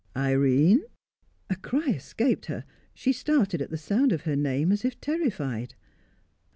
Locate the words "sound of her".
3.77-4.35